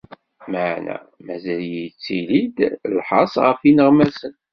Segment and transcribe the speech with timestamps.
[0.51, 0.95] Meɛna
[1.25, 2.57] mazal yettili-d
[2.97, 4.33] lḥers ɣef yineɣmasen.